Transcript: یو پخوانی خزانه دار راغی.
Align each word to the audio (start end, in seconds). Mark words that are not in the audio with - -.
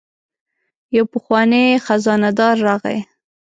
یو 0.95 1.05
پخوانی 1.13 1.65
خزانه 1.85 2.31
دار 2.39 2.55
راغی. 2.67 2.97